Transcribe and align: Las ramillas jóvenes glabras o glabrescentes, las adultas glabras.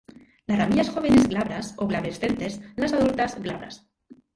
Las 0.47 0.57
ramillas 0.57 0.89
jóvenes 0.89 1.27
glabras 1.29 1.75
o 1.77 1.85
glabrescentes, 1.85 2.59
las 2.75 2.91
adultas 2.93 3.39
glabras. 3.39 3.85